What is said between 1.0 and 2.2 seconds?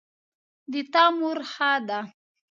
مور ښه ده